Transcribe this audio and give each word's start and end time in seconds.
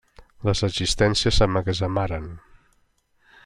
Les 0.47 0.61
existències 0.67 1.39
s'emmagatzemaren. 1.41 2.27